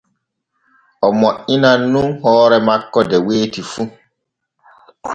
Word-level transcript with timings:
O 1.05 1.07
moƴƴinan 1.19 1.81
nun 1.91 2.09
hoore 2.21 2.57
makko 2.67 2.99
de 3.09 3.17
weeti 3.27 3.61
fu. 3.71 3.81